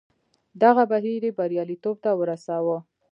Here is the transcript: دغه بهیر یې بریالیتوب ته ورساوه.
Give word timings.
دغه 0.63 0.83
بهیر 0.91 1.21
یې 1.27 1.31
بریالیتوب 1.39 1.95
ته 2.03 2.11
ورساوه. 2.19 2.77